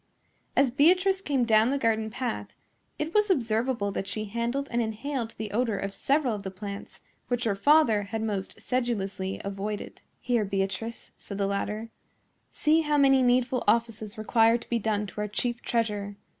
[0.57, 2.55] As Beatrice came down the garden path,
[2.97, 7.01] it was observable that she handled and inhaled the odor of several of the plants
[7.27, 10.01] which her father had most sedulously avoided.
[10.19, 11.91] "Here, Beatrice," said the latter,
[12.49, 16.15] "see how many needful offices require to be done to our chief treasure.